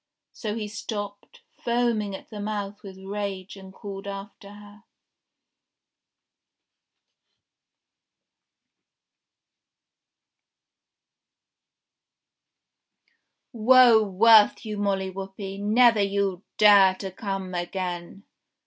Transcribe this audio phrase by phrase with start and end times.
[0.31, 4.83] So he stopped, foam ing at the mouth with rage and called after her:
[13.53, 15.59] "Woe worth you, Molly Whuppie!
[15.61, 18.23] Never you dare to come again